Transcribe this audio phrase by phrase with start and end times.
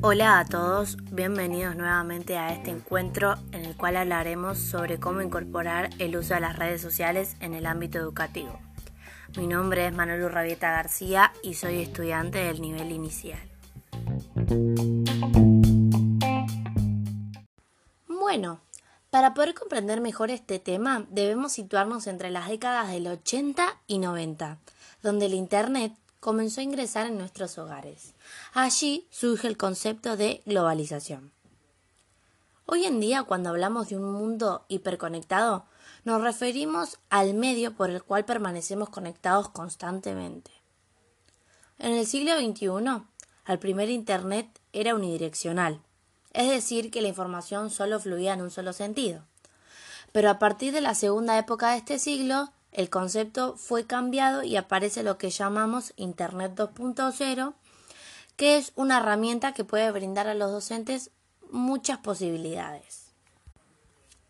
[0.00, 5.90] Hola a todos, bienvenidos nuevamente a este encuentro en el cual hablaremos sobre cómo incorporar
[5.98, 8.58] el uso de las redes sociales en el ámbito educativo.
[9.36, 13.40] Mi nombre es Manuel Urrabieta García y soy estudiante del nivel inicial.
[18.06, 18.60] Bueno,
[19.10, 24.58] para poder comprender mejor este tema debemos situarnos entre las décadas del 80 y 90,
[25.02, 28.14] donde el Internet comenzó a ingresar en nuestros hogares.
[28.52, 31.32] Allí surge el concepto de globalización.
[32.66, 35.64] Hoy en día, cuando hablamos de un mundo hiperconectado,
[36.04, 40.50] nos referimos al medio por el cual permanecemos conectados constantemente.
[41.78, 43.04] En el siglo XXI,
[43.46, 45.80] el primer Internet era unidireccional,
[46.32, 49.24] es decir, que la información solo fluía en un solo sentido.
[50.12, 54.56] Pero a partir de la segunda época de este siglo, el concepto fue cambiado y
[54.56, 57.54] aparece lo que llamamos Internet 2.0,
[58.36, 61.10] que es una herramienta que puede brindar a los docentes
[61.50, 63.06] muchas posibilidades.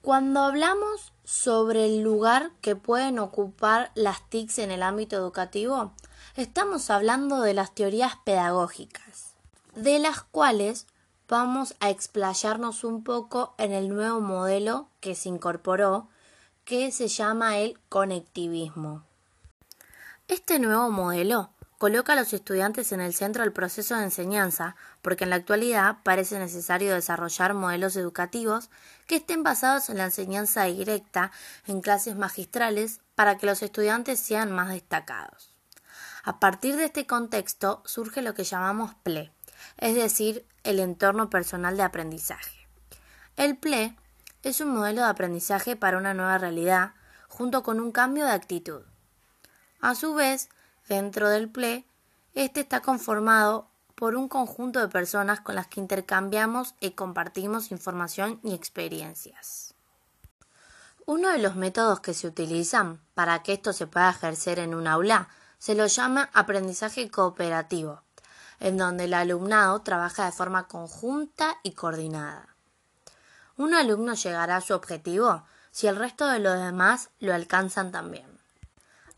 [0.00, 5.92] Cuando hablamos sobre el lugar que pueden ocupar las TICs en el ámbito educativo,
[6.34, 9.34] estamos hablando de las teorías pedagógicas,
[9.74, 10.86] de las cuales
[11.28, 16.08] vamos a explayarnos un poco en el nuevo modelo que se incorporó
[16.64, 19.04] que se llama el conectivismo.
[20.28, 25.24] Este nuevo modelo coloca a los estudiantes en el centro del proceso de enseñanza, porque
[25.24, 28.68] en la actualidad parece necesario desarrollar modelos educativos
[29.06, 31.32] que estén basados en la enseñanza directa
[31.66, 35.54] en clases magistrales para que los estudiantes sean más destacados.
[36.22, 39.32] A partir de este contexto surge lo que llamamos PLE,
[39.78, 42.68] es decir, el entorno personal de aprendizaje.
[43.36, 43.96] El PLE
[44.42, 46.94] es un modelo de aprendizaje para una nueva realidad,
[47.28, 48.82] junto con un cambio de actitud.
[49.80, 50.48] A su vez,
[50.88, 51.86] dentro del PLE,
[52.34, 58.40] este está conformado por un conjunto de personas con las que intercambiamos y compartimos información
[58.42, 59.74] y experiencias.
[61.06, 64.86] Uno de los métodos que se utilizan para que esto se pueda ejercer en un
[64.86, 68.02] aula se lo llama aprendizaje cooperativo,
[68.58, 72.56] en donde el alumnado trabaja de forma conjunta y coordinada.
[73.60, 78.24] Un alumno llegará a su objetivo si el resto de los demás lo alcanzan también.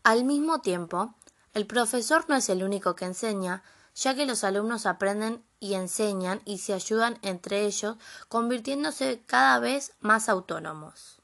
[0.03, 1.13] Al mismo tiempo,
[1.53, 3.63] el profesor no es el único que enseña,
[3.95, 7.95] ya que los alumnos aprenden y enseñan y se ayudan entre ellos,
[8.27, 11.21] convirtiéndose cada vez más autónomos.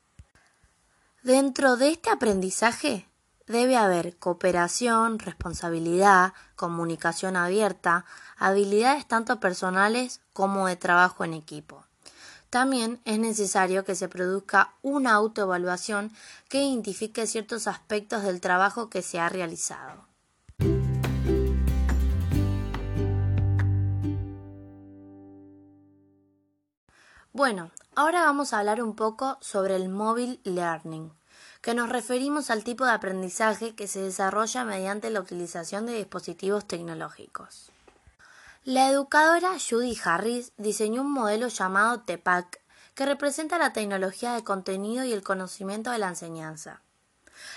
[1.21, 3.05] Dentro de este aprendizaje
[3.47, 8.05] debe haber cooperación, responsabilidad, comunicación abierta,
[8.37, 11.83] habilidades tanto personales como de trabajo en equipo.
[12.49, 16.11] También es necesario que se produzca una autoevaluación
[16.49, 20.09] que identifique ciertos aspectos del trabajo que se ha realizado.
[27.31, 31.13] Bueno, ahora vamos a hablar un poco sobre el mobile learning,
[31.61, 36.67] que nos referimos al tipo de aprendizaje que se desarrolla mediante la utilización de dispositivos
[36.67, 37.71] tecnológicos.
[38.69, 42.61] La educadora Judy Harris diseñó un modelo llamado TEPAC
[42.93, 46.83] que representa la tecnología de contenido y el conocimiento de la enseñanza.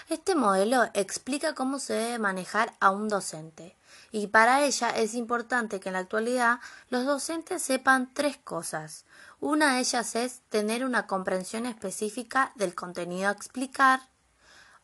[0.08, 3.76] Este modelo explica cómo se debe manejar a un docente,
[4.10, 9.04] y para ella es importante que en la actualidad los docentes sepan tres cosas.
[9.38, 14.00] Una de ellas es tener una comprensión específica del contenido a explicar,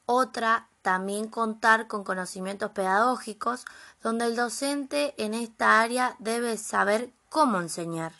[0.05, 3.67] otra, también contar con conocimientos pedagógicos,
[4.03, 8.13] donde el docente en esta área debe saber cómo enseñar.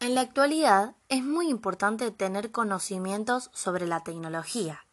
[0.00, 4.84] En la actualidad es muy importante tener conocimientos sobre la tecnología,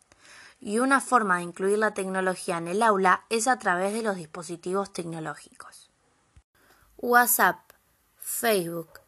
[0.60, 4.16] y una forma de incluir la tecnología en el aula es a través de los
[4.16, 5.90] dispositivos tecnológicos.
[6.98, 7.58] WhatsApp,
[8.20, 9.00] Facebook,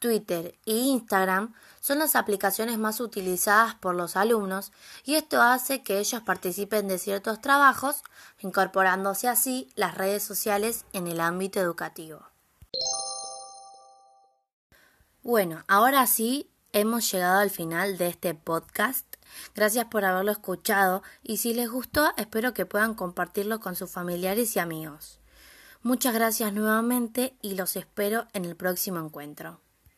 [0.00, 4.72] Twitter e Instagram son las aplicaciones más utilizadas por los alumnos
[5.04, 8.02] y esto hace que ellos participen de ciertos trabajos,
[8.40, 12.26] incorporándose así las redes sociales en el ámbito educativo.
[15.22, 19.06] Bueno, ahora sí hemos llegado al final de este podcast.
[19.54, 24.56] Gracias por haberlo escuchado y si les gustó espero que puedan compartirlo con sus familiares
[24.56, 25.20] y amigos.
[25.82, 29.60] Muchas gracias nuevamente y los espero en el próximo encuentro.